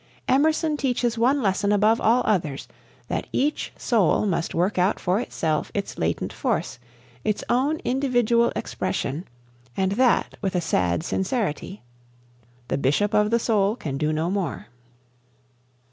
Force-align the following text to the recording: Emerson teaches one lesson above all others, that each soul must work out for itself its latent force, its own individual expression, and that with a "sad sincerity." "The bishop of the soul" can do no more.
Emerson 0.27 0.77
teaches 0.77 1.15
one 1.15 1.43
lesson 1.43 1.71
above 1.71 2.01
all 2.01 2.23
others, 2.25 2.67
that 3.07 3.27
each 3.31 3.71
soul 3.77 4.25
must 4.25 4.55
work 4.55 4.79
out 4.79 4.99
for 4.99 5.19
itself 5.19 5.69
its 5.75 5.95
latent 5.99 6.33
force, 6.33 6.79
its 7.23 7.43
own 7.49 7.77
individual 7.85 8.51
expression, 8.55 9.25
and 9.77 9.91
that 9.91 10.37
with 10.41 10.55
a 10.55 10.59
"sad 10.59 11.03
sincerity." 11.03 11.83
"The 12.67 12.79
bishop 12.79 13.13
of 13.13 13.29
the 13.29 13.37
soul" 13.37 13.75
can 13.75 13.99
do 13.99 14.11
no 14.11 14.31
more. 14.31 14.65